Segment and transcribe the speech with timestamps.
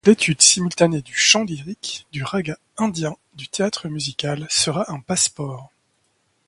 [0.03, 5.71] L’étude simultanée du chant lyrique, du raga Indien, du théâtre musical sera un passeport.